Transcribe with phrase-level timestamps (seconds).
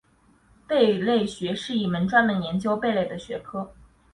[0.67, 3.71] 贝类学是一门专门研究贝类的学科。